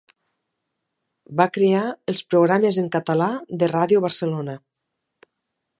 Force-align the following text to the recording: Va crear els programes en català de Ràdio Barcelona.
Va 1.41 1.47
crear 1.57 1.83
els 2.13 2.23
programes 2.33 2.79
en 2.85 2.89
català 2.97 3.29
de 3.61 3.69
Ràdio 3.75 4.05
Barcelona. 4.07 4.57